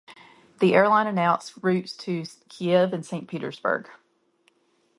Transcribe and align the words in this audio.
The 0.61 0.73
airline 0.73 1.05
announced 1.05 1.59
routes 1.61 1.95
to 1.97 2.23
Kiev 2.49 2.91
and 2.91 3.05
St-Petersburg. 3.05 3.87